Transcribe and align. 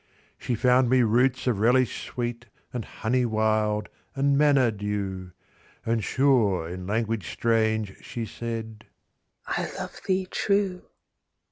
VII.She 0.39 0.55
found 0.55 0.89
me 0.89 1.03
roots 1.03 1.45
of 1.45 1.59
relish 1.59 2.07
sweet, 2.07 2.47
And 2.73 2.85
honey 2.85 3.23
wild, 3.23 3.87
and 4.15 4.35
manna 4.35 4.71
dew, 4.71 5.29
And 5.85 6.03
sure 6.03 6.67
in 6.67 6.87
language 6.87 7.29
strange 7.31 8.03
she 8.03 8.25
said—"I 8.25 9.69
love 9.77 10.01
thee 10.07 10.25
true." 10.31 10.81